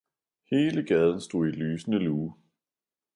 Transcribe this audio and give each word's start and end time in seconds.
hele 0.51 0.83
gaden 0.83 1.21
stod 1.21 1.47
i 1.47 1.51
lysende 1.51 1.99
lue. 1.99 2.33